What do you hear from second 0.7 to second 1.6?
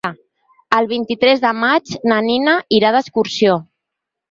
El vint-i-tres de